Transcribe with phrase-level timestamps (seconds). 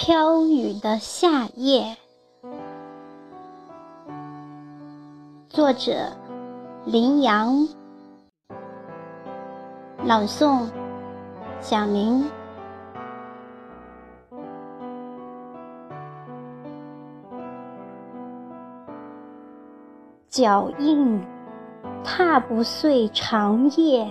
[0.00, 1.96] 飘雨的夏夜，
[5.48, 6.12] 作者
[6.84, 7.66] 林阳，
[10.04, 10.70] 朗诵
[11.60, 12.24] 小明。
[20.28, 21.20] 脚印
[22.04, 24.08] 踏不碎长夜，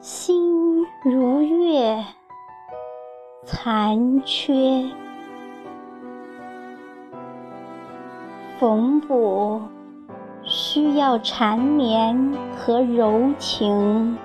[0.00, 2.04] 心如月
[3.44, 4.84] 残缺。
[8.60, 9.60] 缝补
[10.44, 14.16] 需要缠绵和柔情，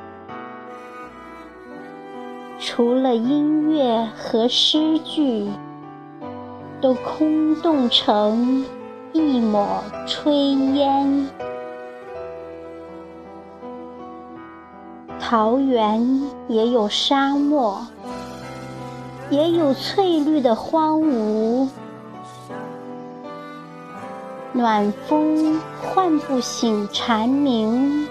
[2.59, 5.49] 除了音乐和诗句，
[6.79, 8.65] 都空洞成。
[9.13, 10.29] 一抹炊
[10.73, 11.27] 烟，
[15.19, 17.81] 桃源也有沙漠，
[19.29, 21.67] 也有翠绿的荒芜。
[24.53, 28.07] 暖风唤不醒蝉鸣，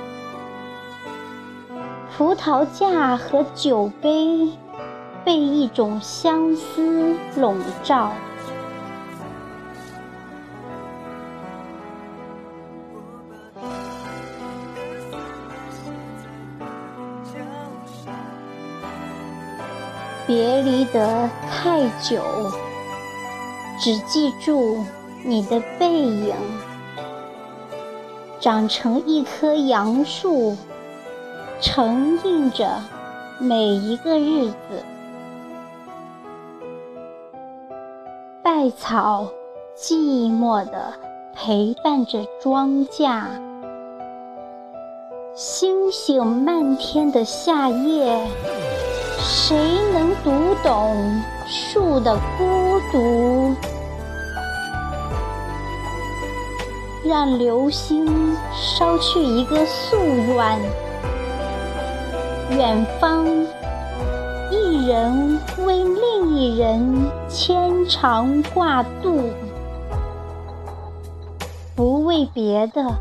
[2.17, 4.51] 葡萄架和酒杯
[5.25, 8.13] 被一种相思笼罩。
[20.27, 22.21] 别离得太久，
[23.81, 24.85] 只记住
[25.25, 26.35] 你的背影，
[28.41, 30.57] 长成一棵杨树，
[31.61, 32.83] 承印着
[33.39, 34.83] 每一个日子。
[38.43, 39.29] 稗草
[39.77, 39.95] 寂
[40.29, 40.93] 寞地
[41.35, 43.23] 陪伴着庄稼，
[45.35, 48.27] 星星漫天的夏夜。
[49.29, 49.57] 谁
[49.93, 53.53] 能读懂树的孤独？
[57.05, 58.07] 让流星
[58.55, 59.97] 捎去一个夙
[60.33, 60.61] 愿，
[62.57, 63.27] 远方
[64.53, 69.31] 一人为另一人牵肠挂肚，
[71.75, 72.95] 不为别的，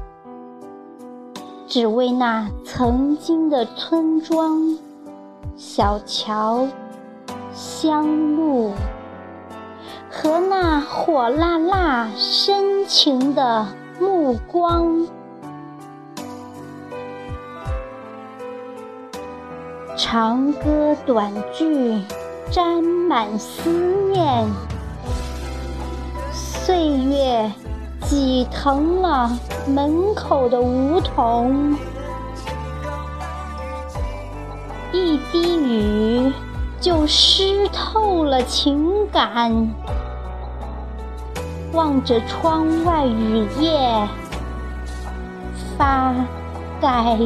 [1.68, 4.76] 只为那曾经的村庄。
[5.56, 6.68] 小桥、
[7.54, 8.74] 香路
[10.10, 13.68] 和那火辣辣、深情的
[14.00, 15.08] 目光，
[19.98, 22.02] 长歌短句
[22.52, 23.70] 沾满思
[24.12, 24.46] 念，
[26.32, 27.52] 岁月
[28.02, 29.32] 挤疼了
[29.68, 31.76] 门口的梧桐。
[34.96, 36.32] 一滴雨
[36.80, 39.70] 就湿透了情感，
[41.74, 44.08] 望着窗外雨夜
[45.78, 46.16] 发
[46.80, 47.18] 呆。